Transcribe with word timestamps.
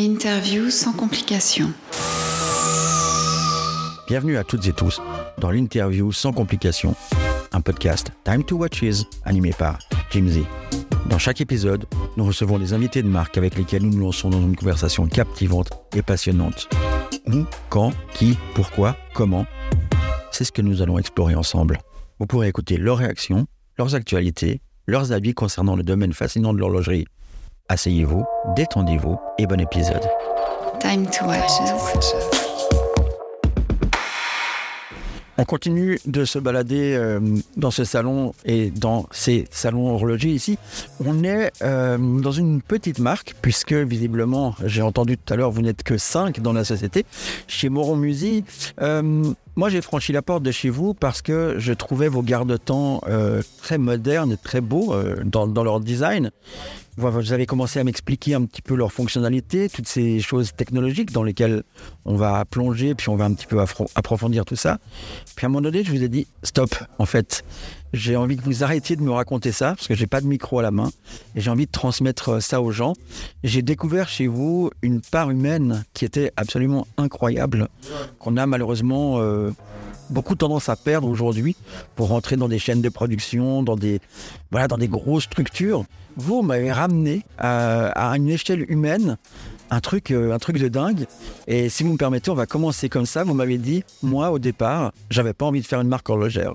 L'interview 0.00 0.70
sans 0.70 0.92
complications. 0.92 1.72
Bienvenue 4.06 4.36
à 4.36 4.44
toutes 4.44 4.64
et 4.68 4.72
tous 4.72 5.02
dans 5.38 5.50
l'interview 5.50 6.12
sans 6.12 6.32
complications, 6.32 6.94
un 7.50 7.60
podcast 7.60 8.12
Time 8.22 8.44
to 8.44 8.58
Watches 8.58 9.06
animé 9.24 9.50
par 9.50 9.80
Jim 10.12 10.28
Z. 10.28 10.42
Dans 11.10 11.18
chaque 11.18 11.40
épisode, 11.40 11.84
nous 12.16 12.24
recevons 12.24 12.60
des 12.60 12.74
invités 12.74 13.02
de 13.02 13.08
marque 13.08 13.38
avec 13.38 13.56
lesquels 13.56 13.82
nous 13.82 13.90
nous 13.90 14.02
lançons 14.02 14.30
dans 14.30 14.40
une 14.40 14.54
conversation 14.54 15.08
captivante 15.08 15.70
et 15.96 16.02
passionnante. 16.02 16.68
Où, 17.26 17.44
quand, 17.68 17.92
qui, 18.14 18.38
pourquoi, 18.54 18.96
comment 19.14 19.46
C'est 20.30 20.44
ce 20.44 20.52
que 20.52 20.62
nous 20.62 20.80
allons 20.80 21.00
explorer 21.00 21.34
ensemble. 21.34 21.80
Vous 22.20 22.26
pourrez 22.26 22.46
écouter 22.46 22.76
leurs 22.76 22.98
réactions, 22.98 23.48
leurs 23.76 23.96
actualités, 23.96 24.60
leurs 24.86 25.10
avis 25.10 25.34
concernant 25.34 25.74
le 25.74 25.82
domaine 25.82 26.12
fascinant 26.12 26.52
de 26.52 26.58
l'horlogerie. 26.60 27.06
Asseyez-vous, 27.70 28.24
détendez-vous 28.56 29.18
et 29.36 29.46
bon 29.46 29.60
épisode. 29.60 30.00
Time 30.80 31.04
to 31.04 31.26
watches. 31.26 31.60
On 35.36 35.44
continue 35.44 35.98
de 36.06 36.24
se 36.24 36.38
balader 36.38 36.94
euh, 36.96 37.20
dans 37.58 37.70
ce 37.70 37.84
salon 37.84 38.32
et 38.46 38.70
dans 38.70 39.06
ces 39.10 39.44
salons 39.50 39.90
horlogers 39.90 40.30
ici. 40.30 40.58
On 41.04 41.22
est 41.24 41.52
euh, 41.60 41.98
dans 41.98 42.32
une 42.32 42.62
petite 42.62 43.00
marque, 43.00 43.34
puisque 43.42 43.74
visiblement, 43.74 44.54
j'ai 44.64 44.80
entendu 44.80 45.18
tout 45.18 45.34
à 45.34 45.36
l'heure, 45.36 45.50
vous 45.50 45.60
n'êtes 45.60 45.82
que 45.82 45.98
5 45.98 46.40
dans 46.40 46.54
la 46.54 46.64
société. 46.64 47.04
Chez 47.48 47.68
Moron 47.68 47.96
Musi, 47.96 48.44
euh, 48.80 49.24
moi 49.56 49.68
j'ai 49.68 49.82
franchi 49.82 50.12
la 50.12 50.22
porte 50.22 50.42
de 50.42 50.52
chez 50.52 50.70
vous 50.70 50.94
parce 50.94 51.20
que 51.20 51.56
je 51.58 51.74
trouvais 51.74 52.08
vos 52.08 52.22
garde-temps 52.22 53.02
très 53.58 53.76
modernes 53.76 54.32
et 54.32 54.36
très 54.38 54.62
beaux 54.62 54.94
dans, 55.24 55.46
dans 55.46 55.64
leur 55.64 55.80
design. 55.80 56.30
Vous 56.98 57.32
avez 57.32 57.46
commencé 57.46 57.78
à 57.78 57.84
m'expliquer 57.84 58.34
un 58.34 58.44
petit 58.44 58.60
peu 58.60 58.74
leur 58.74 58.90
fonctionnalité, 58.90 59.68
toutes 59.68 59.86
ces 59.86 60.18
choses 60.18 60.52
technologiques 60.56 61.12
dans 61.12 61.22
lesquelles 61.22 61.62
on 62.04 62.16
va 62.16 62.44
plonger, 62.44 62.96
puis 62.96 63.08
on 63.08 63.14
va 63.14 63.26
un 63.26 63.34
petit 63.34 63.46
peu 63.46 63.60
approfondir 63.94 64.44
tout 64.44 64.56
ça. 64.56 64.78
Puis 65.36 65.44
à 65.44 65.48
un 65.48 65.50
moment 65.50 65.62
donné, 65.62 65.84
je 65.84 65.92
vous 65.92 66.02
ai 66.02 66.08
dit 66.08 66.26
stop. 66.42 66.74
En 66.98 67.06
fait, 67.06 67.44
j'ai 67.92 68.16
envie 68.16 68.36
que 68.36 68.42
vous 68.42 68.64
arrêtiez 68.64 68.96
de 68.96 69.02
me 69.02 69.12
raconter 69.12 69.52
ça 69.52 69.76
parce 69.76 69.86
que 69.86 69.94
j'ai 69.94 70.08
pas 70.08 70.20
de 70.20 70.26
micro 70.26 70.58
à 70.58 70.62
la 70.62 70.72
main 70.72 70.90
et 71.36 71.40
j'ai 71.40 71.50
envie 71.50 71.66
de 71.66 71.70
transmettre 71.70 72.30
euh, 72.30 72.40
ça 72.40 72.60
aux 72.60 72.72
gens. 72.72 72.94
J'ai 73.44 73.62
découvert 73.62 74.08
chez 74.08 74.26
vous 74.26 74.70
une 74.82 75.00
part 75.00 75.30
humaine 75.30 75.84
qui 75.94 76.04
était 76.04 76.32
absolument 76.36 76.88
incroyable, 76.96 77.68
qu'on 78.18 78.36
a 78.36 78.46
malheureusement 78.46 79.20
euh, 79.20 79.52
beaucoup 80.10 80.34
tendance 80.34 80.68
à 80.68 80.76
perdre 80.76 81.08
aujourd'hui 81.08 81.56
pour 81.96 82.08
rentrer 82.08 82.36
dans 82.36 82.48
des 82.48 82.58
chaînes 82.58 82.82
de 82.82 82.88
production, 82.88 83.62
dans 83.62 83.76
des, 83.76 84.00
voilà, 84.50 84.68
dans 84.68 84.78
des 84.78 84.88
grosses 84.88 85.24
structures. 85.24 85.84
Vous 86.16 86.42
m'avez 86.42 86.72
ramené 86.72 87.24
à, 87.38 88.16
une 88.16 88.28
échelle 88.28 88.64
humaine 88.70 89.16
un 89.70 89.80
truc, 89.80 90.10
euh, 90.10 90.32
un 90.32 90.38
truc 90.38 90.58
de 90.58 90.68
dingue. 90.68 91.06
Et 91.46 91.68
si 91.68 91.82
vous 91.82 91.92
me 91.92 91.98
permettez, 91.98 92.30
on 92.30 92.34
va 92.34 92.46
commencer 92.46 92.88
comme 92.88 93.06
ça. 93.06 93.22
Vous 93.22 93.34
m'avez 93.34 93.58
dit, 93.58 93.84
moi 94.02 94.30
au 94.30 94.38
départ, 94.38 94.92
j'avais 95.10 95.34
pas 95.34 95.46
envie 95.46 95.60
de 95.60 95.66
faire 95.66 95.80
une 95.80 95.88
marque 95.88 96.08
horlogère. 96.08 96.54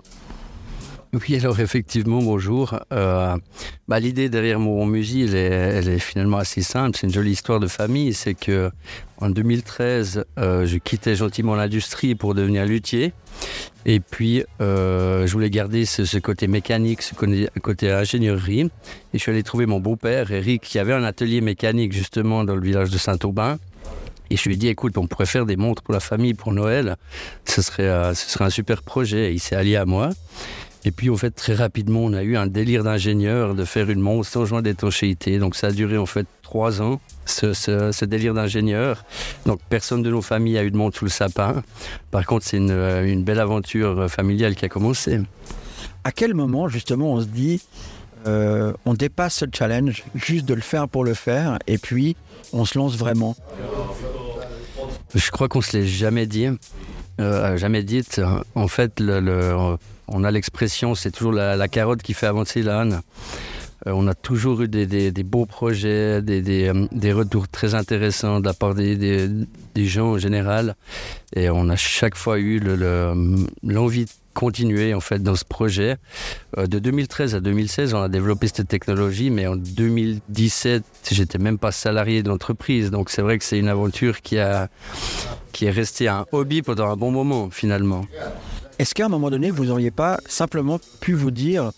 Oui, 1.14 1.36
alors 1.36 1.60
effectivement, 1.60 2.24
bonjour. 2.24 2.80
Euh, 2.92 3.38
bah, 3.88 4.00
L'idée 4.00 4.30
derrière 4.30 4.60
mon 4.60 4.84
musée, 4.88 5.26
elle 5.32 5.88
est, 5.88 6.00
finalement 6.00 6.38
assez 6.38 6.64
simple. 6.64 6.98
C'est 6.98 7.06
une 7.06 7.14
jolie 7.14 7.34
histoire 7.34 7.60
de 7.60 7.68
famille. 7.68 8.16
C'est 8.16 8.34
que 8.34 8.72
en 9.18 9.30
2013, 9.30 10.26
euh, 10.40 10.66
je 10.66 10.78
quittais 10.80 11.16
gentiment 11.16 11.54
l'industrie 11.54 12.16
pour 12.16 12.34
devenir 12.34 12.66
luthier. 12.66 13.14
Et 13.86 14.00
puis, 14.00 14.44
euh, 14.60 15.28
je 15.28 15.34
voulais 15.34 15.52
garder 15.52 15.86
ce, 15.86 16.18
côté 16.18 16.48
mécanique, 16.48 17.04
ce 17.04 17.14
côté, 17.14 17.92
ingénierie. 17.92 18.62
Et 18.62 18.70
je 19.14 19.20
suis 19.20 19.32
allé 19.32 19.44
trouver 19.44 19.68
mon 19.68 19.80
beau-père, 19.80 20.32
Eric, 20.32 20.64
qui 20.64 20.80
avait 20.80 20.94
un 20.94 21.04
atelier 21.04 21.42
mécanique 21.42 21.94
justement 21.94 22.44
dans 22.44 22.56
le 22.56 22.62
village 22.62 22.90
de 22.90 22.98
Saint-Aubin. 22.98 23.60
Et 24.32 24.36
je 24.36 24.50
lui 24.50 24.56
ai 24.56 24.58
dit, 24.58 24.68
écoute, 24.68 24.98
on 24.98 25.06
pourrait 25.06 25.28
faire 25.28 25.46
des 25.46 25.58
montres 25.58 25.84
pour 25.84 25.94
la 25.94 26.00
famille, 26.00 26.34
pour 26.34 26.54
Noël. 26.54 26.96
Ce 27.46 27.62
serait, 27.62 28.16
ce 28.16 28.32
serait 28.32 28.46
un 28.46 28.50
super 28.50 28.82
projet. 28.82 29.30
Et 29.30 29.34
il 29.34 29.40
s'est 29.40 29.56
allié 29.56 29.76
à 29.76 29.86
moi. 29.86 30.10
Et 30.86 30.92
puis, 30.92 31.10
en 31.10 31.16
fait, 31.16 31.32
très 31.32 31.56
rapidement, 31.56 32.02
on 32.02 32.14
a 32.14 32.24
eu 32.24 32.36
un 32.36 32.48
délire 32.48 32.84
d'ingénieur 32.84 33.56
de 33.56 33.64
faire 33.64 33.90
une 33.90 34.02
montre 34.02 34.28
sans 34.28 34.46
joint 34.46 34.62
d'étanchéité. 34.62 35.40
Donc, 35.40 35.56
ça 35.56 35.68
a 35.68 35.72
duré 35.72 35.98
en 35.98 36.06
fait 36.06 36.28
trois 36.42 36.82
ans, 36.82 37.00
ce, 37.26 37.54
ce, 37.54 37.92
ce 37.92 38.06
délire 38.06 38.34
d'ingénieur. 38.34 39.06
Donc, 39.46 39.60
personne 39.70 40.04
de 40.04 40.10
nos 40.10 40.22
familles 40.22 40.58
a 40.58 40.64
eu 40.64 40.72
de 40.72 40.78
montre 40.78 40.98
sous 40.98 41.06
le 41.06 41.12
sapin. 41.12 41.64
Par 42.12 42.26
contre, 42.26 42.46
c'est 42.46 42.58
une, 42.58 42.72
une, 42.72 43.24
belle 43.24 43.40
aventure 43.40 44.10
familiale 44.10 44.56
qui 44.56 44.66
a 44.66 44.70
commencé. 44.70 45.22
À 46.04 46.12
quel 46.12 46.34
moment, 46.34 46.68
justement, 46.68 47.14
on 47.14 47.22
se 47.22 47.28
dit, 47.28 47.62
euh, 48.28 48.74
on 48.86 48.94
dépasse 48.94 49.36
ce 49.36 49.46
challenge, 49.54 50.04
juste 50.16 50.46
de 50.46 50.54
le 50.54 50.62
faire 50.62 50.90
pour 50.90 51.06
le 51.06 51.14
faire, 51.14 51.60
et 51.68 51.78
puis 51.78 52.18
on 52.52 52.66
se 52.66 52.78
lance 52.78 52.98
vraiment? 52.98 53.36
Je 55.16 55.32
crois 55.32 55.48
qu'on 55.48 55.62
se 55.62 55.78
l'est 55.78 55.88
jamais 55.88 56.26
dit. 56.26 56.48
Euh, 57.20 57.58
jamais 57.58 57.84
dit. 57.84 58.04
En 58.56 58.68
fait, 58.68 59.00
le, 59.00 59.20
le 59.20 59.78
on 60.08 60.24
a 60.24 60.32
l'expression, 60.32 60.96
c'est 60.96 61.12
toujours 61.12 61.34
la, 61.34 61.56
la, 61.56 61.68
carotte 61.68 62.02
qui 62.02 62.14
fait 62.14 62.28
avancer 62.28 62.62
l'âne. 62.62 63.02
Euh, 63.88 63.92
on 63.96 64.08
a 64.08 64.14
toujours 64.14 64.62
eu 64.62 64.68
des, 64.68 65.12
beaux 65.24 65.46
projets, 65.46 66.22
des, 66.22 66.42
des, 66.42 67.14
retours 67.14 67.48
très 67.48 67.76
intéressants 67.76 68.40
de 68.40 68.46
la 68.46 68.54
part 68.54 68.76
des, 68.76 69.46
gens 69.76 70.14
en 70.14 70.18
général. 70.18 70.76
Et 71.36 71.50
on 71.50 71.70
a 71.70 71.76
chaque 71.76 72.16
fois 72.16 72.40
eu 72.40 72.60
l'envie 73.64 74.00
le, 74.02 74.06
de 74.06 74.10
continuer 74.34 74.94
en 74.94 75.00
fait 75.00 75.22
dans 75.22 75.36
ce 75.36 75.46
projet. 75.46 75.98
Euh, 76.58 76.68
de 76.68 76.80
2013 76.80 77.36
à 77.36 77.40
2016, 77.40 77.94
on 77.94 78.02
a 78.02 78.10
développé 78.10 78.48
cette 78.48 78.68
technologie, 78.68 79.30
mais 79.30 79.48
en 79.48 79.56
2017, 79.56 80.84
j'étais 81.12 81.38
même 81.38 81.58
pas 81.58 81.72
salarié 81.72 82.24
de 82.24 82.30
l'entreprise. 82.30 82.92
Donc 82.92 83.10
c'est 83.10 83.22
vrai 83.22 83.38
que 83.38 83.44
c'est 83.44 83.60
une 83.60 83.68
aventure 83.70 84.22
qui, 84.22 84.40
a, 84.40 84.70
qui 85.52 85.66
est 85.66 85.72
restée 85.72 86.08
un 86.08 86.26
hobby 86.32 86.62
pendant 86.62 86.90
un 86.90 86.96
bon 86.96 87.12
moment 87.12 87.50
finalement. 87.52 88.06
Est-ce 88.80 88.96
qu'à 88.96 89.06
un 89.06 89.10
moment 89.10 89.30
donné, 89.30 89.52
vous 89.52 89.66
n'auriez 89.66 89.92
pas 89.92 90.20
simplement 90.26 90.80
pu 91.00 91.14
vous 91.14 91.30
dire 91.30 91.72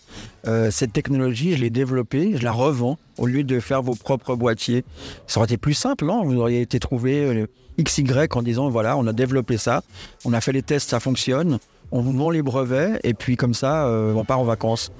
euh, 0.46 0.70
cette 0.70 0.94
technologie, 0.94 1.54
je 1.54 1.60
l'ai 1.60 1.68
développée, 1.68 2.36
je 2.36 2.42
la 2.42 2.52
revends 2.52 2.98
au 3.18 3.26
lieu 3.26 3.44
de 3.44 3.60
faire 3.60 3.82
vos 3.82 3.94
propres 3.94 4.34
boîtiers? 4.34 4.82
Ça 5.26 5.38
aurait 5.38 5.46
été 5.46 5.58
plus 5.58 5.74
simple, 5.74 6.06
non 6.06 6.24
Vous 6.24 6.36
auriez 6.36 6.62
été 6.62 6.80
trouvé 6.80 7.24
euh, 7.24 7.46
XY 7.82 8.06
en 8.32 8.42
disant 8.42 8.70
voilà, 8.70 8.96
on 8.96 9.06
a 9.06 9.12
développé 9.12 9.58
ça, 9.58 9.82
on 10.24 10.32
a 10.32 10.40
fait 10.40 10.52
les 10.52 10.62
tests, 10.62 10.88
ça 10.88 10.98
fonctionne, 10.98 11.58
on 11.92 12.00
vous 12.00 12.12
vend 12.12 12.30
les 12.30 12.42
brevets 12.42 12.98
et 13.04 13.12
puis 13.12 13.36
comme 13.36 13.52
ça, 13.54 13.86
euh, 13.86 14.14
on 14.14 14.24
part 14.24 14.40
en 14.40 14.44
vacances. 14.44 14.90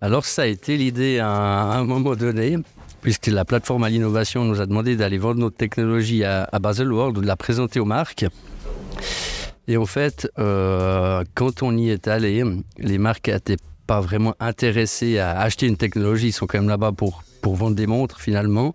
Alors 0.00 0.24
ça 0.24 0.42
a 0.42 0.46
été 0.46 0.78
l'idée 0.78 1.18
à, 1.18 1.28
un 1.28 1.84
moment 1.84 2.16
donné 2.16 2.56
puisque 3.02 3.26
la 3.26 3.44
plateforme 3.44 3.84
à 3.84 3.90
l'innovation 3.90 4.44
nous 4.44 4.62
a 4.62 4.66
demandé 4.66 4.96
d'aller 4.96 5.18
vendre 5.18 5.40
notre 5.40 5.56
technologie 5.56 6.24
à, 6.24 6.48
à 6.50 6.58
Baselworld 6.58 7.18
ou 7.18 7.20
de 7.20 7.26
la 7.26 7.36
présenter 7.36 7.80
aux 7.80 7.84
marques. 7.84 8.24
Et 9.70 9.76
en 9.76 9.86
fait, 9.86 10.28
euh, 10.40 11.22
quand 11.36 11.62
on 11.62 11.76
y 11.76 11.90
est 11.90 12.08
allé, 12.08 12.42
les 12.78 12.98
marques 12.98 13.28
n'étaient 13.28 13.56
pas 13.86 14.00
vraiment 14.00 14.34
intéressées 14.40 15.20
à 15.20 15.38
acheter 15.38 15.68
une 15.68 15.76
technologie. 15.76 16.30
Ils 16.30 16.32
sont 16.32 16.48
quand 16.48 16.58
même 16.58 16.68
là-bas 16.68 16.90
pour, 16.90 17.22
pour 17.40 17.54
vendre 17.54 17.76
des 17.76 17.86
montres 17.86 18.20
finalement. 18.20 18.74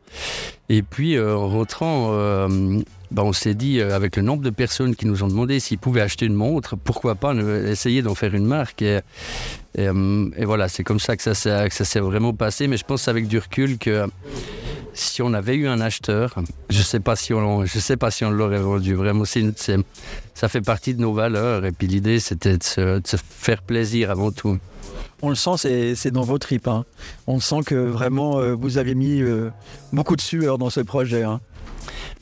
Et 0.70 0.84
puis 0.84 1.18
euh, 1.18 1.36
en 1.36 1.50
rentrant, 1.50 2.12
euh, 2.14 2.80
bah, 3.12 3.24
on 3.26 3.34
s'est 3.34 3.56
dit, 3.56 3.82
avec 3.82 4.16
le 4.16 4.22
nombre 4.22 4.42
de 4.42 4.50
personnes 4.52 4.96
qui 4.96 5.06
nous 5.06 5.22
ont 5.22 5.28
demandé 5.28 5.60
s'ils 5.60 5.80
pouvaient 5.80 6.00
acheter 6.00 6.28
une 6.28 6.34
montre, 6.34 6.78
pourquoi 6.78 7.16
pas 7.16 7.34
essayer 7.34 8.02
d'en 8.02 8.16
faire 8.16 8.34
une 8.34 8.46
marque. 8.46 8.82
Et 8.82 9.02
voilà, 10.46 10.70
c'est 10.70 10.86
comme 10.86 11.02
ça 11.02 11.18
que 11.18 11.34
ça 11.34 11.68
s'est 11.70 12.00
vraiment 12.00 12.32
passé. 12.32 12.68
Mais 12.68 12.78
je 12.78 12.86
pense 12.86 13.10
avec 13.10 13.28
du 13.28 13.38
recul 13.38 13.78
que 13.78 14.08
si 14.96 15.22
on 15.22 15.34
avait 15.34 15.56
eu 15.56 15.68
un 15.68 15.82
acheteur, 15.82 16.36
je 16.70 16.82
sais 16.82 17.00
pas 17.00 17.16
si 17.16 17.34
on, 17.34 17.66
je 17.66 17.80
sais 17.80 17.98
pas 17.98 18.12
si 18.12 18.24
on 18.26 18.32
l'aurait 18.32 18.62
vendu. 18.62 18.96
Vraiment, 18.96 19.24
ça 19.26 20.50
fait 20.50 20.62
partie 20.62 20.96
de 20.96 21.02
nos 21.02 21.14
valeurs. 21.14 21.66
Et 21.66 21.72
puis 21.72 21.88
l'idée, 21.88 22.20
c'était 22.20 22.54
de, 22.54 23.00
de 23.00 23.08
se, 23.08 23.18
faire 23.18 23.62
plaisir 23.62 24.10
avant 24.10 24.32
tout. 24.32 24.58
On 25.22 25.30
le 25.30 25.36
sent, 25.36 25.96
c'est 25.96 26.12
dans 26.12 26.24
vos 26.24 26.38
tripes. 26.38 26.68
Hein. 26.68 26.86
On 27.28 27.40
sent 27.40 27.62
que 27.66 27.76
vraiment, 27.76 28.40
euh, 28.40 28.54
vous 28.54 28.78
avez 28.78 28.96
mis 28.96 29.22
euh, 29.22 29.50
beaucoup 29.92 30.16
de 30.16 30.22
sueur 30.22 30.58
dans 30.58 30.70
ce 30.70 30.82
projet. 30.82 31.24
Hein. 31.24 31.42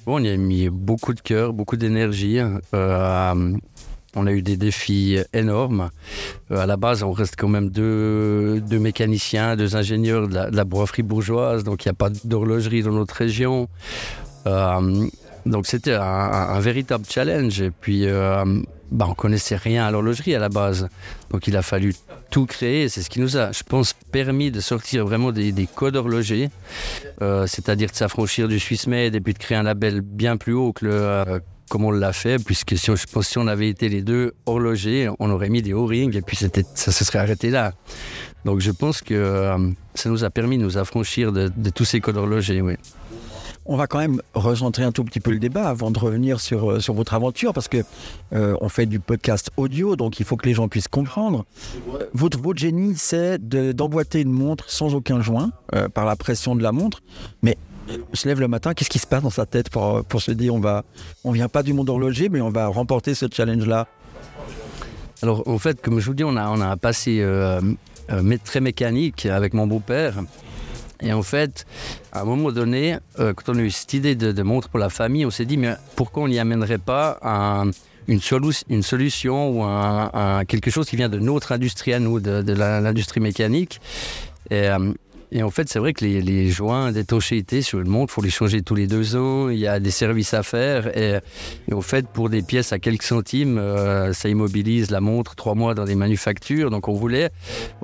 Bon, 0.05 0.15
on 0.15 0.23
y 0.23 0.29
a 0.29 0.37
mis 0.37 0.69
beaucoup 0.69 1.13
de 1.13 1.21
cœur, 1.21 1.53
beaucoup 1.53 1.77
d'énergie. 1.77 2.39
Euh, 2.73 3.57
on 4.15 4.27
a 4.27 4.31
eu 4.31 4.41
des 4.41 4.57
défis 4.57 5.17
énormes. 5.33 5.89
Euh, 6.51 6.57
à 6.57 6.65
la 6.65 6.77
base, 6.77 7.03
on 7.03 7.11
reste 7.11 7.35
quand 7.37 7.47
même 7.47 7.69
deux, 7.69 8.61
mécaniciens, 8.71 9.55
deux 9.55 9.75
ingénieurs 9.75 10.27
de 10.27 10.33
la, 10.33 10.51
de 10.51 10.55
la 10.55 10.63
bourgeoise, 10.63 11.63
donc 11.63 11.85
il 11.85 11.87
n'y 11.87 11.91
a 11.91 11.95
pas 11.95 12.09
d'horlogerie 12.23 12.83
dans 12.83 12.91
notre 12.91 13.15
région. 13.15 13.67
Euh, 14.47 15.07
donc 15.45 15.67
c'était 15.67 15.93
un, 15.93 16.59
véritable 16.59 17.05
challenge. 17.09 17.61
Et 17.61 17.71
puis, 17.71 18.05
euh, 18.05 18.43
bah, 18.91 19.07
on 19.09 19.13
connaissait 19.13 19.55
rien 19.55 19.85
à 19.85 19.91
l'horlogerie 19.91 20.35
à 20.35 20.39
la 20.39 20.49
base. 20.49 20.87
Donc 21.31 21.47
il 21.47 21.57
a 21.57 21.61
fallu 21.61 21.93
tout 22.29 22.45
créer. 22.45 22.89
C'est 22.89 23.01
ce 23.01 23.09
qui 23.09 23.19
nous 23.19 23.37
a, 23.37 23.51
je 23.51 23.63
pense, 23.63 23.93
permis 24.11 24.51
de 24.51 24.61
sortir 24.61 25.05
vraiment 25.05 25.31
des, 25.31 25.51
des 25.51 25.67
codes 25.67 25.95
horlogers, 25.95 26.49
euh, 27.21 27.45
c'est-à-dire 27.47 27.89
de 27.89 27.95
s'affranchir 27.95 28.47
du 28.47 28.59
Swiss 28.59 28.87
Made 28.87 29.15
et 29.15 29.21
puis 29.21 29.33
de 29.33 29.39
créer 29.39 29.57
un 29.57 29.63
label 29.63 30.01
bien 30.01 30.37
plus 30.37 30.53
haut 30.53 30.73
que 30.73 30.85
le 30.85 31.41
comme 31.73 31.85
on 31.85 31.91
l'a 31.91 32.13
fait, 32.13 32.37
puisque 32.37 32.77
si 32.77 32.85
je 32.95 33.05
pense 33.11 33.29
si 33.29 33.39
on 33.39 33.47
avait 33.47 33.67
été 33.67 33.89
les 33.89 34.03
deux 34.03 34.33
horlogers, 34.45 35.09
on 35.17 35.31
aurait 35.31 35.49
mis 35.49 35.63
des 35.63 35.73
O-rings 35.73 36.15
et 36.15 36.21
puis 36.21 36.37
ça 36.37 36.91
se 36.91 37.03
serait 37.03 37.17
arrêté 37.17 37.49
là. 37.49 37.73
Donc 38.45 38.59
je 38.59 38.69
pense 38.69 39.01
que 39.01 39.15
euh, 39.15 39.57
ça 39.95 40.11
nous 40.11 40.23
a 40.23 40.29
permis 40.29 40.59
de 40.59 40.63
nous 40.63 40.77
affranchir 40.77 41.31
de, 41.31 41.49
tous 41.73 41.85
ces 41.85 41.99
codes 41.99 42.17
horlogers. 42.17 42.61
Oui. 42.61 42.75
On 43.65 43.75
va 43.75 43.87
quand 43.87 43.97
même 43.97 44.21
recentrer 44.35 44.83
un 44.83 44.91
tout 44.91 45.03
petit 45.03 45.19
peu 45.19 45.31
le 45.31 45.39
débat 45.39 45.67
avant 45.67 45.89
de 45.89 45.97
revenir 45.97 46.39
sur, 46.39 46.73
euh, 46.73 46.79
sur 46.79 46.93
votre 46.93 47.15
aventure, 47.15 47.53
parce 47.53 47.67
que 47.67 47.77
euh, 48.33 48.55
on 48.61 48.69
fait 48.69 48.85
du 48.85 48.99
podcast 48.99 49.49
audio, 49.57 49.95
donc 49.95 50.19
il 50.19 50.27
faut 50.27 50.37
que 50.37 50.45
les 50.45 50.53
gens 50.53 50.67
puissent 50.67 50.87
comprendre. 50.87 51.43
Votre, 52.13 52.37
votre 52.37 52.59
génie, 52.59 52.93
c'est 52.95 53.39
de- 53.39 53.71
d'emboîter 53.71 54.21
une 54.21 54.31
montre 54.31 54.69
sans 54.69 54.93
aucun 54.93 55.21
joint, 55.21 55.49
par 55.95 56.05
la 56.05 56.15
pression 56.15 56.55
de 56.55 56.61
la 56.61 56.71
montre. 56.71 57.01
Mais 57.41 57.57
se 58.13 58.27
lève 58.27 58.39
le 58.39 58.47
matin, 58.47 58.73
qu'est-ce 58.73 58.89
qui 58.89 58.99
se 58.99 59.07
passe 59.07 59.23
dans 59.23 59.29
sa 59.29 59.45
tête 59.45 59.69
pour, 59.69 60.03
pour 60.05 60.21
se 60.21 60.31
dire 60.31 60.53
on 60.53 60.59
va, 60.59 60.83
on 61.23 61.31
vient 61.31 61.49
pas 61.49 61.63
du 61.63 61.73
monde 61.73 61.89
horloger, 61.89 62.29
mais 62.29 62.41
on 62.41 62.49
va 62.49 62.67
remporter 62.67 63.15
ce 63.15 63.25
challenge-là? 63.31 63.87
Alors 65.21 65.47
en 65.47 65.57
fait, 65.57 65.81
comme 65.81 65.99
je 65.99 66.05
vous 66.05 66.13
dis, 66.13 66.23
on 66.23 66.35
a, 66.35 66.49
on 66.49 66.59
a 66.61 66.67
un 66.67 66.77
passé 66.77 67.19
euh, 67.21 67.61
euh, 68.11 68.37
très 68.43 68.59
mécanique 68.61 69.25
avec 69.25 69.53
mon 69.53 69.67
beau-père. 69.67 70.15
Et 71.01 71.11
en 71.11 71.23
fait, 71.23 71.65
à 72.13 72.21
un 72.21 72.25
moment 72.25 72.51
donné, 72.51 72.97
euh, 73.19 73.33
quand 73.33 73.53
on 73.53 73.57
a 73.57 73.61
eu 73.61 73.71
cette 73.71 73.93
idée 73.93 74.15
de, 74.15 74.43
montre 74.43 74.69
pour 74.69 74.79
la 74.79 74.89
famille, 74.89 75.25
on 75.25 75.31
s'est 75.31 75.45
dit, 75.45 75.57
mais 75.57 75.75
pourquoi 75.95 76.23
on 76.23 76.27
n'y 76.27 76.39
amènerait 76.39 76.77
pas 76.77 77.19
un- 77.21 77.71
une, 78.07 78.19
solu- 78.19 78.63
une 78.69 78.83
solution 78.83 79.49
ou 79.49 80.45
quelque 80.45 80.71
chose 80.71 80.89
qui 80.89 80.95
vient 80.95 81.09
de 81.09 81.19
notre 81.19 81.51
industrie 81.51 81.93
à 81.93 81.99
nous, 81.99 82.19
de, 82.19 82.53
l'industrie 82.53 83.19
mécanique? 83.19 83.81
Et, 84.49 84.67
euh, 84.67 84.93
et 85.35 85.41
en 85.41 85.49
fait, 85.49 85.67
c'est 85.67 85.79
vrai 85.79 85.93
que 85.93 86.05
les, 86.05 86.49
joints 86.49 86.91
d'étanchéité 86.91 87.63
sur 87.63 87.79
une 87.79 87.87
montre, 87.87 88.11
il 88.11 88.15
faut 88.15 88.21
les 88.21 88.29
changer 88.29 88.61
tous 88.61 88.75
les 88.75 88.85
deux 88.85 89.15
ans. 89.15 89.49
Il 89.49 89.57
y 89.57 89.65
a 89.65 89.79
des 89.79 89.89
services 89.89 90.35
à 90.35 90.43
faire. 90.43 90.95
Et, 90.95 91.17
en 91.73 91.81
fait, 91.81 92.07
pour 92.07 92.29
des 92.29 92.43
pièces 92.43 92.71
à 92.71 92.77
quelques 92.77 93.01
centimes, 93.01 93.57
euh, 93.57 94.13
ça 94.13 94.29
immobilise 94.29 94.91
la 94.91 95.01
montre 95.01 95.33
trois 95.35 95.55
mois 95.55 95.73
dans 95.73 95.85
des 95.85 95.95
manufactures. 95.95 96.69
Donc, 96.69 96.87
on 96.87 96.93
voulait 96.93 97.31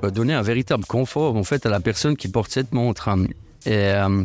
euh, 0.04 0.10
donner 0.10 0.32
un 0.32 0.42
véritable 0.42 0.84
confort 0.84 1.36
en 1.36 1.42
fait 1.42 1.66
à 1.66 1.70
la 1.70 1.80
personne 1.80 2.16
qui 2.16 2.28
porte 2.28 2.52
cette 2.52 2.72
montre. 2.72 3.10
Euh, 3.66 4.24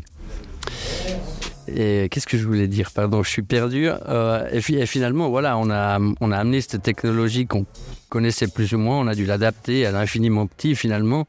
et 1.67 2.07
qu'est-ce 2.09 2.27
que 2.27 2.37
je 2.37 2.45
voulais 2.45 2.67
dire? 2.67 2.91
Pardon, 2.91 3.23
je 3.23 3.29
suis 3.29 3.41
perdu. 3.41 3.87
Euh, 4.07 4.47
et, 4.51 4.61
fi- 4.61 4.75
et 4.75 4.85
finalement, 4.85 5.29
voilà, 5.29 5.57
on 5.57 5.69
a, 5.69 5.99
on 6.21 6.31
a 6.31 6.37
amené 6.37 6.61
cette 6.61 6.81
technologie 6.83 7.47
qu'on 7.47 7.65
connaissait 8.09 8.47
plus 8.47 8.73
ou 8.73 8.77
moins. 8.77 8.99
On 8.99 9.07
a 9.07 9.15
dû 9.15 9.25
l'adapter 9.25 9.85
à 9.85 9.91
l'infiniment 9.91 10.47
petit 10.47 10.75
finalement. 10.75 11.27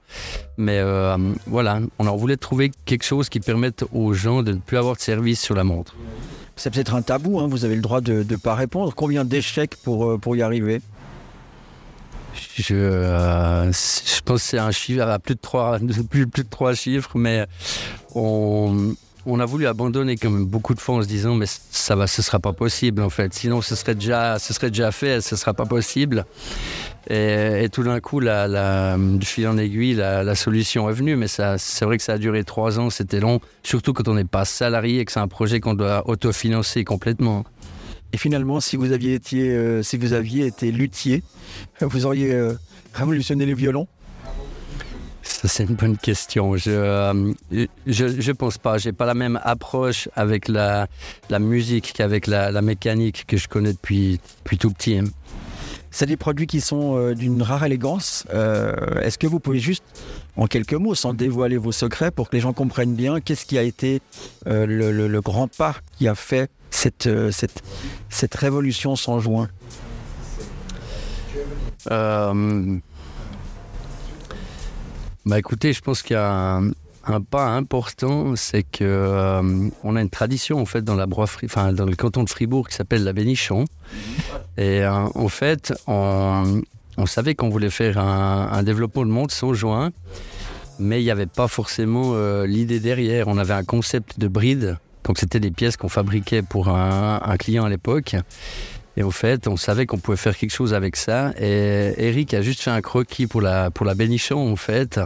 Mais 0.59 0.79
euh, 0.79 1.17
voilà, 1.47 1.81
on 1.99 2.07
en 2.07 2.17
voulait 2.17 2.37
trouver 2.37 2.71
quelque 2.85 3.05
chose 3.05 3.29
qui 3.29 3.41
permette 3.41 3.85
aux 3.93 4.13
gens 4.13 4.43
de 4.43 4.53
ne 4.53 4.59
plus 4.59 4.77
avoir 4.77 4.97
de 4.97 5.01
service 5.01 5.41
sur 5.41 5.55
la 5.55 5.65
montre. 5.65 5.95
C'est 6.57 6.73
peut-être 6.73 6.95
un 6.95 7.03
tabou, 7.03 7.39
hein, 7.41 7.49
vous 7.49 7.65
avez 7.65 7.75
le 7.77 7.83
droit 7.83 8.01
de 8.01 8.25
ne 8.29 8.37
pas 8.37 8.55
répondre. 8.55 8.95
Combien 8.95 9.25
d'échecs 9.25 9.77
pour, 9.83 10.11
euh, 10.13 10.19
pour 10.19 10.37
y 10.37 10.43
arriver? 10.43 10.81
Je, 12.59 12.75
euh, 12.75 13.71
je 13.73 14.21
pense 14.25 14.43
que 14.43 14.49
c'est 14.49 14.59
un 14.59 14.71
chiffre 14.71 15.03
à 15.03 15.19
plus 15.19 15.35
de 15.35 15.41
trois, 15.41 15.79
plus, 16.11 16.27
plus 16.27 16.45
de 16.45 16.49
trois 16.49 16.75
chiffres, 16.75 17.13
mais 17.19 17.47
on, 18.15 18.95
on 19.27 19.41
a 19.41 19.45
voulu 19.45 19.67
abandonner 19.67 20.17
quand 20.17 20.31
même 20.31 20.47
beaucoup 20.47 20.75
de 20.75 20.81
fois 20.81 20.97
en 20.97 21.03
se 21.03 21.09
disant 21.09 21.35
mais 21.35 21.47
ça 21.49 21.97
va, 21.97 22.07
ce 22.07 22.23
sera 22.23 22.39
pas 22.39 22.53
possible 22.53 23.03
en 23.03 23.11
fait. 23.11 23.35
Sinon, 23.35 23.61
ce 23.61 23.75
serait 23.75 23.95
déjà, 23.95 24.39
ce 24.39 24.55
serait 24.55 24.71
déjà 24.71 24.93
fait, 24.93 25.21
ce 25.21 25.37
sera 25.37 25.53
pas 25.53 25.67
possible. 25.67 26.25
Et, 27.09 27.69
tout 27.71 27.85
d'un 27.85 28.01
coup, 28.01 28.19
la, 28.19 28.97
du 28.99 29.27
fil 29.27 29.47
en 29.47 29.59
aiguille, 29.59 29.95
la, 29.95 30.35
solution 30.35 30.91
est 30.91 30.93
venue, 30.93 31.15
mais 31.15 31.29
c'est 31.29 31.85
vrai 31.85 31.99
que 31.99 32.03
ça 32.03 32.15
a 32.15 32.19
duré 32.19 32.43
trois 32.43 32.81
ans, 32.81 32.91
c'était 32.91 33.21
long, 33.21 33.41
surtout 33.63 33.93
quand 33.93 34.09
on 34.09 34.15
n'est 34.15 34.25
pas 34.25 34.45
salarié 34.45 35.01
et 35.01 35.05
que 35.05 35.13
c'est 35.13 35.21
un 35.21 35.29
projet 35.29 35.61
qu'on 35.61 35.75
doit 35.75 36.09
autofinancer 36.09 36.83
complètement. 36.83 37.45
Et 38.13 38.19
finalement, 38.19 38.61
si 38.61 38.77
vous 38.77 38.93
aviez 38.93 39.15
été, 39.15 39.51
euh, 39.51 39.83
si 39.83 39.97
vous 39.97 40.15
aviez 40.15 40.47
été 40.47 40.73
luthier, 40.73 41.23
vous 41.81 42.07
auriez 42.07 42.33
euh, 42.33 42.55
révolutionné 42.95 43.47
les 43.47 43.55
violons 43.55 43.87
Ça, 45.37 45.49
c'est 45.49 45.65
une 45.65 45.75
bonne 45.75 45.99
question. 45.99 46.57
Je 46.57 46.71
euh, 46.71 47.33
je, 47.87 48.21
je 48.21 48.33
pense 48.33 48.57
pas. 48.57 48.79
J'ai 48.79 48.93
pas 48.93 49.05
la 49.05 49.13
même 49.15 49.39
approche 49.45 50.09
avec 50.17 50.49
la, 50.49 50.87
la 51.29 51.39
musique 51.39 51.93
qu'avec 51.95 52.27
la, 52.27 52.51
la 52.51 52.63
mécanique 52.63 53.25
que 53.27 53.37
je 53.37 53.47
connais 53.47 53.73
depuis, 53.75 54.19
depuis 54.43 54.57
tout 54.57 54.71
petit. 54.71 54.97
hein. 54.99 55.05
C'est 55.91 56.07
des 56.07 56.17
produits 56.17 56.47
qui 56.47 56.61
sont 56.63 56.97
euh, 56.97 57.15
d'une 57.15 57.43
rare 57.43 57.65
élégance. 57.65 58.25
Euh, 58.33 59.01
Est-ce 59.03 59.19
que 59.19 59.27
vous 59.27 59.39
pouvez 59.41 59.59
juste, 59.61 59.85
en 60.37 60.47
quelques 60.47 60.73
mots, 60.75 60.95
sans 60.95 61.13
dévoiler 61.13 61.59
vos 61.59 61.73
secrets, 61.73 62.11
pour 62.11 62.31
que 62.31 62.37
les 62.37 62.41
gens 62.41 62.55
comprennent 62.55 62.95
bien, 62.95 63.21
qu'est-ce 63.21 63.45
qui 63.47 63.59
a 63.59 63.63
été 63.63 64.01
le, 64.47 64.65
le- 64.67 65.07
le 65.09 65.21
grand 65.21 65.49
pas 65.49 65.77
qui 65.99 66.09
a 66.09 66.15
fait 66.15 66.51
cette, 66.71 67.09
cette, 67.31 67.63
cette 68.09 68.35
révolution 68.35 68.97
sans 68.97 69.21
joint? 69.21 69.49
Euh, 71.91 72.79
bah 75.27 75.41
écoutez, 75.41 75.73
je 75.73 75.81
pense 75.81 76.03
qu'il 76.03 76.15
y 76.15 76.17
a 76.17 76.61
un, 77.05 77.21
pas 77.21 77.47
important, 77.49 78.37
c'est 78.37 78.63
que 78.63 78.85
euh, 78.85 79.69
on 79.83 79.97
a 79.97 80.01
une 80.01 80.09
tradition 80.09 80.61
en 80.61 80.67
fait 80.67 80.83
dans 80.83 80.95
le 80.95 81.97
canton 81.97 82.23
de 82.23 82.31
Fribourg 82.31 82.69
qui 82.69 82.77
s'appelle 82.77 83.03
la 83.03 83.13
Bénichon. 83.13 83.65
Et 84.57 84.83
euh, 84.83 84.93
en 84.93 85.29
fait, 85.29 85.75
on, 85.89 86.63
savait 87.07 87.35
qu'on 87.35 87.49
voulait 87.49 87.71
faire 87.71 87.99
un, 87.99 88.63
développement 88.63 89.05
de 89.05 89.11
montre 89.11 89.35
sans 89.35 89.53
joint, 89.53 89.91
mais 90.79 91.01
il 91.01 91.05
n'y 91.05 91.11
avait 91.11 91.27
pas 91.27 91.49
forcément 91.49 92.13
euh, 92.15 92.47
l'idée 92.47 92.79
derrière. 92.79 93.27
On 93.27 93.37
avait 93.37 93.55
un 93.55 93.65
concept 93.65 94.21
de 94.21 94.29
bride, 94.29 94.79
donc 95.03 95.19
c'était 95.19 95.41
des 95.41 95.51
pièces 95.51 95.77
qu'on 95.77 95.89
fabriquait 95.89 96.43
pour 96.43 96.69
un 96.69 97.37
client 97.37 97.65
à 97.65 97.69
l'époque. 97.69 98.15
Et 98.97 99.03
au 99.03 99.11
fait, 99.11 99.47
on 99.47 99.57
savait 99.57 99.87
qu'on 99.87 99.99
pouvait 99.99 100.17
faire 100.17 100.37
quelque 100.37 100.53
chose 100.53 100.73
avec 100.73 100.97
ça. 100.97 101.33
Et 101.39 101.93
Eric 101.99 102.33
a 102.35 102.41
juste 102.41 102.63
fait 102.63 102.71
un 102.71 102.81
croquis 102.81 103.27
pour 103.27 103.43
la, 103.43 103.71
pour 103.71 103.85
la 103.85 103.95
bénichon, 103.95 104.51
en 104.51 104.57
fait. 104.57 104.99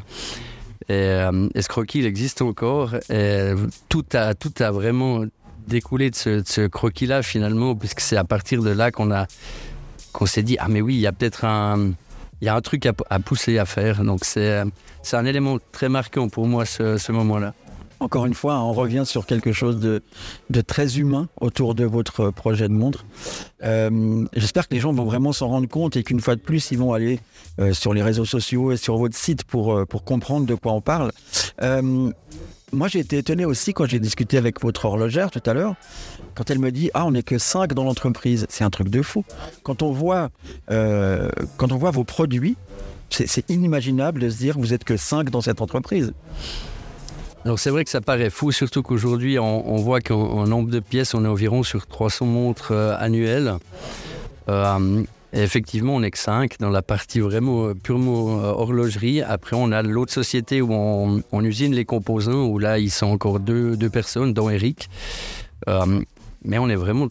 Et, 0.88 0.92
euh, 0.92 1.48
et 1.54 1.62
ce 1.62 1.68
croquis, 1.68 1.98
il 1.98 2.06
existe 2.06 2.40
encore. 2.40 2.94
Et 3.10 3.52
tout 3.88 4.04
a, 4.12 4.34
tout 4.34 4.52
a 4.60 4.70
vraiment 4.70 5.24
découlé 5.66 6.10
de 6.10 6.16
ce, 6.16 6.66
croquis-là, 6.66 7.22
finalement, 7.22 7.74
puisque 7.74 8.00
c'est 8.00 8.16
à 8.16 8.24
partir 8.24 8.62
de 8.62 8.70
là 8.70 8.90
qu'on 8.90 9.10
a 9.10 9.26
qu'on 10.12 10.26
s'est 10.26 10.42
dit, 10.42 10.56
ah 10.58 10.66
mais 10.68 10.80
oui, 10.80 10.96
il 10.96 11.00
y 11.00 11.06
a 11.06 11.12
peut-être 11.12 11.44
un, 11.44 11.92
il 12.40 12.44
y 12.44 12.48
a 12.48 12.56
un 12.56 12.60
truc 12.60 12.84
à, 12.86 13.18
pousser, 13.20 13.58
à 13.58 13.64
faire. 13.64 14.02
Donc 14.02 14.24
c'est 14.24 14.62
c'est 15.02 15.16
un 15.16 15.24
élément 15.24 15.58
très 15.70 15.88
marquant 15.88 16.28
pour 16.28 16.48
moi, 16.48 16.64
ce 16.64 17.12
moment-là. 17.12 17.54
Encore 18.00 18.24
une 18.24 18.32
fois, 18.32 18.58
on 18.60 18.72
revient 18.72 19.02
sur 19.04 19.26
quelque 19.26 19.52
chose 19.52 19.78
de, 19.78 20.02
très 20.62 20.98
humain 20.98 21.28
autour 21.38 21.74
de 21.74 21.84
votre 21.84 22.30
projet 22.30 22.66
de 22.66 22.72
montre. 22.72 23.04
Euh, 23.62 24.24
J'espère 24.34 24.68
que 24.68 24.74
les 24.74 24.80
gens 24.80 24.90
vont 24.90 25.04
vraiment 25.04 25.34
s'en 25.34 25.48
rendre 25.48 25.68
compte 25.68 25.96
et 25.96 26.02
qu'une 26.02 26.20
fois 26.20 26.34
de 26.34 26.40
plus, 26.40 26.70
ils 26.70 26.78
vont 26.78 26.94
aller 26.94 27.20
euh, 27.58 27.74
sur 27.74 27.92
les 27.92 28.02
réseaux 28.02 28.24
sociaux 28.24 28.72
et 28.72 28.78
sur 28.78 28.96
votre 28.96 29.14
site 29.14 29.44
pour, 29.44 29.74
euh, 29.74 29.84
comprendre 29.84 30.46
de 30.46 30.54
quoi 30.54 30.72
on 30.72 30.80
parle. 30.80 31.12
Moi, 32.72 32.86
j'ai 32.86 33.00
été 33.00 33.18
étonné 33.18 33.44
aussi 33.44 33.74
quand 33.74 33.86
j'ai 33.86 33.98
discuté 33.98 34.38
avec 34.38 34.62
votre 34.62 34.84
horlogère 34.84 35.32
tout 35.32 35.42
à 35.44 35.54
l'heure, 35.54 35.74
quand 36.36 36.50
elle 36.50 36.60
me 36.60 36.70
dit 36.70 36.88
Ah, 36.94 37.04
on 37.04 37.10
n'est 37.10 37.24
que 37.24 37.36
5 37.36 37.74
dans 37.74 37.82
l'entreprise. 37.82 38.46
C'est 38.48 38.62
un 38.62 38.70
truc 38.70 38.88
de 38.88 39.02
fou. 39.02 39.24
Quand 39.64 39.82
on 39.82 39.90
voit, 39.90 40.30
quand 40.68 41.72
on 41.72 41.76
voit 41.76 41.90
vos 41.90 42.04
produits, 42.04 42.56
c'est 43.10 43.26
c'est 43.26 43.50
inimaginable 43.50 44.20
de 44.20 44.30
se 44.30 44.36
dire 44.38 44.56
Vous 44.56 44.72
êtes 44.72 44.84
que 44.84 44.96
5 44.96 45.30
dans 45.30 45.40
cette 45.40 45.60
entreprise. 45.60 46.12
Alors 47.44 47.58
c'est 47.58 47.70
vrai 47.70 47.84
que 47.84 47.90
ça 47.90 48.02
paraît 48.02 48.28
fou, 48.28 48.52
surtout 48.52 48.82
qu'aujourd'hui 48.82 49.38
on, 49.38 49.76
voit 49.76 50.00
qu'en 50.00 50.20
en 50.20 50.46
nombre 50.46 50.70
de 50.70 50.78
pièces, 50.78 51.14
on 51.14 51.24
est 51.24 51.28
environ 51.28 51.62
sur 51.62 51.86
300 51.86 52.26
montres 52.26 52.72
euh, 52.72 52.94
annuelles. 52.98 53.54
Euh, 54.50 55.02
et 55.32 55.40
effectivement, 55.40 55.94
on 55.94 56.00
n'est 56.00 56.10
que 56.10 56.18
5 56.18 56.58
dans 56.58 56.68
la 56.68 56.82
partie 56.82 57.20
vraiment 57.20 57.68
euh, 57.68 57.74
purement 57.74 58.26
horlogerie. 58.42 59.22
Après, 59.22 59.56
on 59.56 59.72
a 59.72 59.80
l'autre 59.80 60.12
société 60.12 60.60
où 60.60 60.72
on, 60.72 61.44
usine 61.44 61.72
les 61.72 61.86
composants, 61.86 62.44
où 62.44 62.58
là, 62.58 62.78
ils 62.78 62.90
sont 62.90 63.06
encore 63.06 63.40
deux, 63.40 63.76
personnes, 63.90 64.34
dont 64.34 64.50
Eric. 64.50 64.90
Mais 65.66 66.58
on 66.58 66.68
est 66.68 66.76
vraiment 66.76 67.08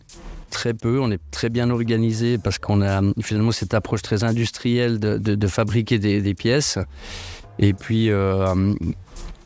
très 0.51 0.73
peu, 0.73 0.99
on 0.99 1.11
est 1.11 1.21
très 1.31 1.49
bien 1.49 1.69
organisé 1.69 2.37
parce 2.39 2.57
qu'on 2.57 2.81
a 2.81 3.01
finalement 3.21 3.51
cette 3.51 3.73
approche 3.73 4.01
très 4.01 4.23
industrielle 4.23 4.99
de, 4.99 5.47
fabriquer 5.47 5.97
des, 5.97 6.21
des 6.21 6.33
pièces. 6.35 6.77
Et 7.57 7.73
puis, 7.73 8.09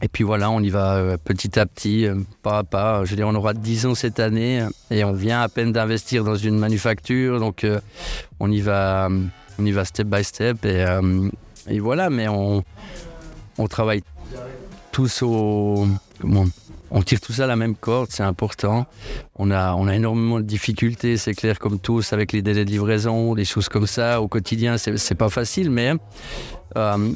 et 0.03 0.09
puis 0.09 0.25
voilà, 0.25 0.51
on 0.51 0.59
y 0.59 0.69
va 0.69 0.95
euh, 0.95 1.15
petit 1.15 1.57
à 1.57 1.65
petit, 1.65 2.05
euh, 2.05 2.15
pas 2.41 2.57
à 2.57 2.63
pas. 2.65 3.05
Je 3.05 3.11
veux 3.11 3.15
dire, 3.15 3.25
on 3.25 3.35
aura 3.35 3.53
10 3.53 3.85
ans 3.85 3.95
cette 3.95 4.19
année 4.19 4.61
et 4.91 5.05
on 5.05 5.13
vient 5.13 5.41
à 5.41 5.47
peine 5.47 5.71
d'investir 5.71 6.25
dans 6.25 6.35
une 6.35 6.59
manufacture. 6.59 7.39
Donc 7.39 7.63
euh, 7.63 7.79
on, 8.41 8.51
y 8.51 8.59
va, 8.59 9.07
on 9.57 9.65
y 9.65 9.71
va 9.71 9.85
step 9.85 10.07
by 10.07 10.21
step. 10.25 10.65
Et, 10.65 10.85
et 11.69 11.79
voilà, 11.79 12.09
mais 12.09 12.27
on, 12.27 12.65
on 13.57 13.67
travaille 13.67 14.03
tous 14.91 15.21
au. 15.21 15.87
Comment 16.19 16.45
on 16.93 17.01
tire 17.01 17.19
tous 17.19 17.41
à 17.41 17.47
la 17.47 17.55
même 17.55 17.75
corde, 17.75 18.09
c'est 18.11 18.23
important. 18.23 18.85
On 19.35 19.49
a, 19.49 19.73
on 19.73 19.87
a 19.87 19.95
énormément 19.95 20.37
de 20.37 20.45
difficultés, 20.45 21.17
c'est 21.17 21.33
clair, 21.33 21.57
comme 21.57 21.79
tous, 21.79 22.13
avec 22.13 22.31
les 22.31 22.43
délais 22.43 22.65
de 22.65 22.69
livraison, 22.69 23.33
des 23.33 23.45
choses 23.45 23.67
comme 23.67 23.87
ça. 23.87 24.21
Au 24.21 24.27
quotidien, 24.27 24.77
c'est 24.77 25.15
pas 25.15 25.29
facile, 25.29 25.71
mais 25.71 25.93
euh, 26.77 27.11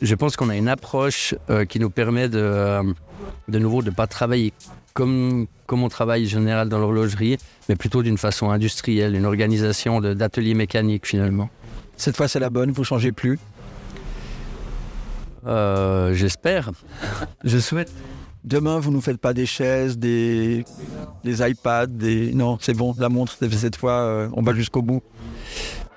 je 0.00 0.14
pense 0.14 0.36
qu'on 0.36 0.48
a 0.48 0.56
une 0.56 0.68
approche 0.68 1.34
euh, 1.50 1.66
qui 1.66 1.78
nous 1.80 1.90
permet 1.90 2.30
de, 2.30 2.38
euh, 2.38 2.82
de 3.48 3.58
nouveau 3.58 3.82
de 3.82 3.90
ne 3.90 3.94
pas 3.94 4.06
travailler 4.06 4.54
comme, 4.94 5.48
comme 5.66 5.82
on 5.82 5.90
travaille 5.90 6.24
en 6.24 6.28
général 6.28 6.70
dans 6.70 6.78
l'horlogerie, 6.78 7.36
mais 7.68 7.76
plutôt 7.76 8.02
d'une 8.02 8.18
façon 8.18 8.50
industrielle, 8.50 9.14
une 9.14 9.26
organisation 9.26 10.00
d'ateliers 10.00 10.54
mécaniques 10.54 11.06
finalement. 11.06 11.50
Cette 11.98 12.16
fois, 12.16 12.26
c'est 12.26 12.40
la 12.40 12.48
bonne, 12.48 12.70
vous 12.70 12.84
changez 12.84 13.12
plus? 13.12 13.38
Euh, 15.46 16.14
J'espère. 16.14 16.70
Je 17.44 17.58
souhaite. 17.58 17.92
Demain, 18.44 18.78
vous 18.78 18.90
nous 18.90 19.00
faites 19.00 19.16
pas 19.16 19.32
des 19.32 19.46
chaises, 19.46 19.96
des, 19.96 20.64
des 21.24 21.48
iPads, 21.48 21.86
des... 21.86 22.34
Non, 22.34 22.58
c'est 22.60 22.74
bon, 22.74 22.94
la 22.98 23.08
montre, 23.08 23.38
cette 23.50 23.76
fois, 23.76 23.92
euh, 23.92 24.28
on 24.34 24.42
va 24.42 24.52
jusqu'au 24.52 24.82
bout. 24.82 25.02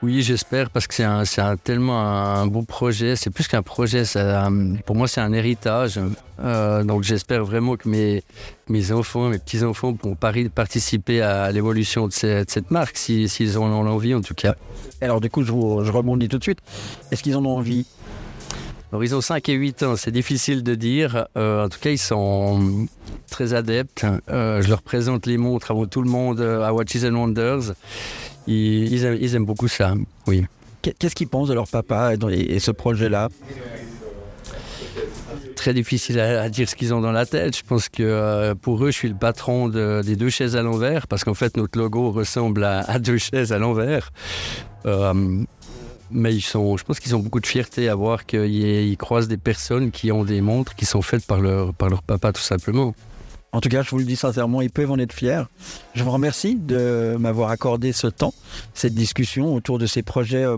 Oui, 0.04 0.22
j'espère, 0.22 0.70
parce 0.70 0.86
que 0.88 0.94
c'est 0.94 1.04
un, 1.04 1.24
un, 1.38 1.58
tellement 1.58 2.00
un 2.00 2.46
beau 2.46 2.62
projet. 2.62 3.16
C'est 3.16 3.32
plus 3.32 3.48
qu'un 3.48 3.64
projet, 3.64 4.06
ça, 4.06 4.48
pour 4.86 4.96
moi, 4.96 5.08
c'est 5.08 5.20
un 5.22 5.34
héritage. 5.34 6.00
Euh, 6.40 6.84
donc, 6.84 7.04
j'espère 7.04 7.44
vraiment 7.44 7.76
que 7.76 7.90
mes, 7.90 8.24
mes 8.70 8.92
enfants, 8.92 9.28
mes 9.28 9.40
petits-enfants 9.40 9.94
pourront 9.94 10.16
participer 10.16 11.22
à 11.22 11.52
l'évolution 11.52 12.08
de, 12.08 12.14
cette 12.14 12.72
marque, 12.72 12.96
s'ils 12.96 13.58
en 13.58 13.72
ont 13.72 13.84
l'envie, 13.84 14.14
en 14.14 14.22
tout 14.22 14.36
cas. 14.36 14.56
Alors, 15.02 15.20
du 15.20 15.30
coup, 15.32 15.44
je, 15.44 15.52
vous, 15.52 15.84
je 15.84 15.92
rebondis 15.92 16.30
tout 16.30 16.38
de 16.38 16.44
suite. 16.44 16.60
Est-ce 17.12 17.24
qu'ils 17.24 17.36
en 17.36 17.44
ont 17.44 17.58
envie? 17.58 17.86
Ont 18.94 19.22
5 19.22 19.50
et 19.50 19.54
8 19.54 19.84
ans, 19.84 19.96
c'est 19.96 20.12
difficile 20.12 20.64
de 20.64 20.76
dire. 20.76 21.28
Euh, 21.38 21.66
en 21.66 21.70
tout 21.70 21.80
cas, 21.80 21.92
ils 21.92 21.98
sont 21.98 22.88
très 23.30 23.54
adeptes. 23.54 24.06
Euh, 24.30 24.62
je 24.62 24.70
leur 24.70 24.82
présente 24.82 25.26
les 25.26 25.38
montres 25.38 25.72
avant 25.72 25.86
tout 25.86 26.02
le 26.02 26.10
monde 26.10 26.42
à 26.42 26.74
Watches 26.74 27.04
and 27.04 27.16
Wonders. 27.16 27.74
Ils, 28.48 29.34
aiment, 29.36 29.46
beaucoup 29.46 29.68
ça, 29.68 29.94
oui. 30.26 30.46
Qu'est-ce 30.82 31.16
qu'ils 31.16 31.28
pensent 31.28 31.50
de 31.50 31.54
leur 31.54 31.68
papa 31.68 32.14
et, 32.32 32.60
ce 32.60 32.72
projet-là? 32.72 33.28
Très 35.58 35.74
difficile 35.74 36.20
à, 36.22 36.48
dire 36.48 36.70
ce 36.70 36.76
qu'ils 36.76 36.94
ont 36.94 37.02
dans 37.02 37.12
la 37.12 37.26
tête. 37.26 37.58
Je 37.58 37.64
pense 37.64 37.90
que 37.90 38.04
euh, 38.04 38.56
pour 38.56 38.82
eux, 38.86 38.92
je 38.92 38.98
suis 38.98 39.10
le 39.10 39.16
patron 39.16 39.68
des 39.68 40.16
deux 40.16 40.30
chaises 40.30 40.56
à 40.56 40.62
l'envers, 40.62 41.08
parce 41.08 41.26
qu'en 41.26 41.34
fait, 41.34 41.58
notre 41.58 41.78
logo 41.78 42.12
ressemble 42.12 42.64
à, 42.64 43.00
deux 43.00 43.18
chaises 43.18 43.52
à 43.52 43.58
l'envers. 43.58 44.12
Mais 46.10 46.34
ils 46.34 46.42
sont, 46.42 46.78
je 46.78 46.84
pense 46.84 47.00
qu'ils 47.00 47.16
ont 47.16 47.20
beaucoup 47.20 47.40
de 47.40 47.46
fierté 47.46 47.90
à 47.90 47.96
voir 47.96 48.26
qu'ils 48.26 48.98
croisent 48.98 49.28
des 49.28 49.38
personnes 49.38 49.92
qui 49.92 50.12
ont 50.12 50.24
des 50.24 50.42
montres 50.42 50.76
qui 50.76 50.86
sont 50.86 51.02
faites 51.02 51.26
par 51.26 51.42
leur, 51.42 51.74
par 51.74 51.90
leur 51.90 52.04
papa, 52.04 52.32
tout 52.32 52.42
simplement. 52.42 52.96
En 53.58 53.60
tout 53.60 53.70
cas, 53.70 53.82
je 53.82 53.90
vous 53.90 53.98
le 53.98 54.04
dis 54.04 54.16
sincèrement, 54.16 54.62
ils 54.62 54.70
peuvent 54.70 54.92
en 54.92 55.00
être 55.00 55.14
fiers. 55.14 55.42
Je 55.96 56.04
vous 56.04 56.12
remercie 56.12 56.54
de 56.54 57.16
m'avoir 57.20 57.50
accordé 57.50 57.92
ce 57.92 58.06
temps, 58.06 58.36
cette 58.76 58.94
discussion 58.94 59.56
autour 59.56 59.80
de 59.80 59.88
ces 59.88 60.04
projets 60.04 60.44
euh. 60.44 60.58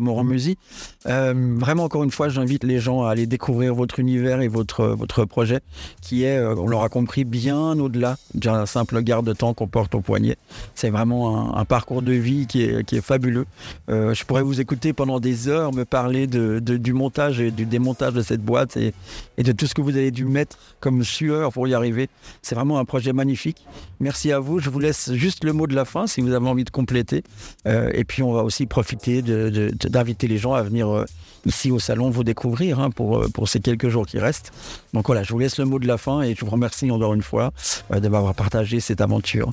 Euh, 1.08 1.56
vraiment, 1.58 1.86
encore 1.86 2.04
une 2.04 2.12
fois, 2.12 2.28
j'invite 2.28 2.66
les 2.66 2.82
gens 2.82 3.04
à 3.04 3.12
aller 3.12 3.26
découvrir 3.26 3.74
votre 3.74 4.00
univers 4.00 4.42
et 4.42 4.50
votre, 4.50 4.86
votre 4.88 5.24
projet, 5.24 5.62
qui 6.02 6.26
est, 6.26 6.40
euh, 6.40 6.56
on 6.58 6.68
l'aura 6.68 6.90
compris, 6.90 7.24
bien 7.24 7.80
au-delà 7.80 8.18
d'un 8.34 8.66
simple 8.66 9.02
garde-temps 9.02 9.54
qu'on 9.54 9.68
porte 9.68 9.96
au 9.96 10.02
poignet. 10.02 10.36
C'est 10.76 10.90
vraiment 10.90 11.58
un, 11.58 11.64
parcours 11.64 12.02
de 12.02 12.12
vie 12.12 12.48
qui 12.48 12.64
est, 12.64 12.84
qui 12.84 12.98
est 12.98 13.02
fabuleux. 13.02 13.46
je 13.88 14.24
pourrais 14.26 14.44
vous 14.44 14.60
écouter 14.60 14.92
pendant 14.92 15.22
des 15.22 15.48
heures 15.48 15.72
me 15.72 15.86
parler 15.86 16.28
de, 16.28 16.60
du 16.60 16.92
montage 16.92 17.40
et 17.40 17.52
du 17.52 17.66
démontage 17.66 18.14
de 18.14 18.22
cette 18.22 18.44
boîte 18.44 18.76
et, 18.76 18.94
et 19.38 19.44
de 19.44 19.54
tout 19.54 19.68
ce 19.68 19.74
que 19.74 19.82
vous 19.82 19.96
avez 19.96 20.12
dû 20.12 20.26
mettre 20.26 20.58
comme 20.82 21.06
sueur 21.06 21.54
pour 21.54 21.66
y 21.68 21.74
arriver. 21.74 22.10
C'est 22.42 22.56
vraiment 22.56 22.78
un 22.80 22.89
projet 22.90 23.14
magnifique. 23.14 23.66
Merci 24.00 24.32
à 24.32 24.40
vous. 24.40 24.60
Je 24.60 24.70
vous 24.72 24.80
laisse 24.80 25.14
juste 25.14 25.44
le 25.44 25.54
mot 25.54 25.68
de 25.68 25.76
la 25.76 25.86
fin 25.86 26.08
si 26.08 26.22
vous 26.22 26.34
avez 26.34 26.48
envie 26.48 26.64
de 26.66 26.72
compléter. 26.72 27.24
Euh, 27.68 27.92
et 27.94 28.04
puis 28.04 28.24
on 28.24 28.34
va 28.34 28.44
aussi 28.44 28.66
profiter 28.66 29.22
d'inviter 29.22 30.28
les 30.28 30.40
gens 30.40 30.54
à 30.54 30.64
venir 30.64 30.90
euh, 30.90 31.06
ici 31.46 31.70
au 31.72 31.78
salon 31.78 32.10
vous 32.10 32.24
découvrir 32.24 32.80
hein, 32.80 32.90
pour, 32.90 33.20
euh, 33.20 33.28
pour 33.30 33.48
ces 33.48 33.60
quelques 33.60 33.90
jours 33.90 34.08
qui 34.08 34.18
restent. 34.18 34.52
Donc 34.94 35.06
voilà, 35.06 35.22
je 35.22 35.32
vous 35.32 35.38
laisse 35.38 35.60
le 35.60 35.66
mot 35.66 35.78
de 35.78 35.88
la 35.88 35.98
fin 35.98 36.24
et 36.24 36.34
je 36.34 36.44
vous 36.44 36.52
remercie 36.52 36.90
encore 36.90 37.14
une 37.14 37.22
fois 37.22 37.54
de 37.92 38.08
m'avoir 38.10 38.34
partagé 38.34 38.80
cette 38.80 39.02
aventure. 39.02 39.52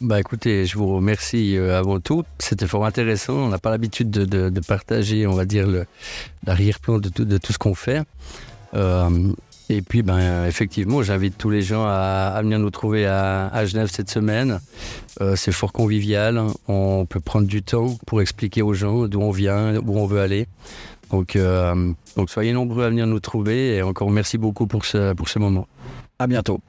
Bah 0.00 0.18
écoutez, 0.18 0.66
je 0.66 0.76
vous 0.76 0.96
remercie 0.96 1.56
avant 1.56 2.00
tout. 2.00 2.24
C'était 2.40 2.66
fort 2.66 2.84
intéressant. 2.84 3.34
On 3.34 3.48
n'a 3.50 3.58
pas 3.58 3.70
l'habitude 3.70 4.10
de, 4.10 4.60
partager, 4.66 5.28
on 5.28 5.34
va 5.34 5.44
dire, 5.44 5.68
l'arrière-plan 6.44 6.98
de, 6.98 7.38
tout 7.38 7.52
ce 7.52 7.58
qu'on 7.58 7.76
fait. 7.76 8.02
Et 9.72 9.80
puis, 9.80 10.02
ben, 10.02 10.44
effectivement, 10.44 11.02
j'invite 11.02 11.38
tous 11.38 11.48
les 11.48 11.62
gens 11.62 11.84
à, 11.86 12.38
venir 12.42 12.58
nous 12.58 12.70
trouver 12.70 13.06
à, 13.06 13.64
Genève 13.64 13.88
cette 13.90 14.10
semaine. 14.10 14.60
Euh, 15.22 15.34
c'est 15.34 15.50
fort 15.50 15.72
convivial. 15.72 16.42
On 16.68 17.06
peut 17.06 17.20
prendre 17.20 17.46
du 17.46 17.62
temps 17.62 17.96
pour 18.06 18.20
expliquer 18.20 18.60
aux 18.60 18.74
gens 18.74 19.08
d'où 19.08 19.22
on 19.22 19.30
vient, 19.30 19.76
où 19.76 19.98
on 19.98 20.04
veut 20.04 20.20
aller. 20.20 20.46
Donc, 21.10 21.36
euh, 21.36 21.90
donc, 22.16 22.28
soyez 22.28 22.52
nombreux 22.52 22.84
à 22.84 22.90
venir 22.90 23.06
nous 23.06 23.20
trouver. 23.20 23.76
Et 23.76 23.82
encore 23.82 24.10
merci 24.10 24.36
beaucoup 24.36 24.66
pour 24.66 24.84
ce, 24.84 25.14
pour 25.14 25.30
ce 25.30 25.38
moment. 25.38 25.66
À 26.18 26.26
bientôt. 26.26 26.60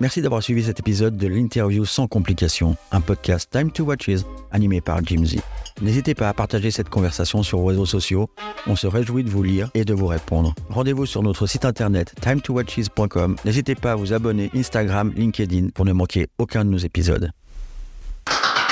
Merci 0.00 0.22
d'avoir 0.22 0.42
suivi 0.42 0.64
cet 0.64 0.80
épisode 0.80 1.18
de 1.18 1.26
l'interview 1.26 1.84
sans 1.84 2.06
complications, 2.06 2.74
un 2.90 3.02
podcast 3.02 3.50
Time 3.52 3.70
to 3.70 3.84
Watches 3.84 4.24
animé 4.50 4.80
par 4.80 5.04
Jim 5.04 5.26
Z. 5.26 5.36
N'hésitez 5.82 6.14
pas 6.14 6.30
à 6.30 6.32
partager 6.32 6.70
cette 6.70 6.88
conversation 6.88 7.42
sur 7.42 7.58
vos 7.58 7.66
réseaux 7.66 7.84
sociaux. 7.84 8.30
On 8.66 8.76
se 8.76 8.86
réjouit 8.86 9.24
de 9.24 9.28
vous 9.28 9.42
lire 9.42 9.70
et 9.74 9.84
de 9.84 9.92
vous 9.92 10.06
répondre. 10.06 10.54
Rendez-vous 10.70 11.04
sur 11.04 11.22
notre 11.22 11.46
site 11.46 11.66
internet 11.66 12.14
timetowatches.com. 12.22 13.36
N'hésitez 13.44 13.74
pas 13.74 13.92
à 13.92 13.94
vous 13.94 14.14
abonner 14.14 14.50
Instagram, 14.54 15.12
LinkedIn 15.14 15.68
pour 15.74 15.84
ne 15.84 15.92
manquer 15.92 16.28
aucun 16.38 16.64
de 16.64 16.70
nos 16.70 16.78
épisodes. 16.78 17.30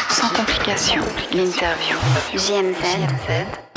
Sans 0.09 0.31
complications, 0.31 1.05
l'interview. 1.35 1.97
JMZ. 2.33 3.68